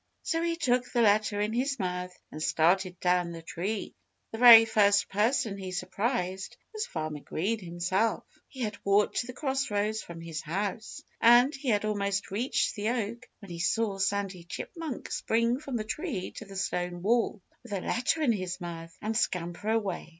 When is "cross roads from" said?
9.33-10.19